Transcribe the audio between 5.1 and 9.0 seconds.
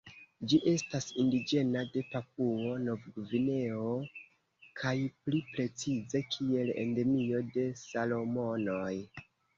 pli precize kiel endemio de Salomonoj.